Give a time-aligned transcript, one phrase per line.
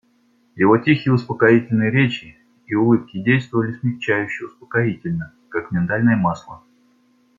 [0.55, 6.63] Его тихие успокоительные речи и улыбки действовали смягчающе успокоительно, как миндальное масло.